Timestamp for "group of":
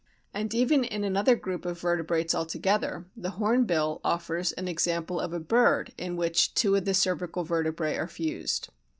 1.35-1.79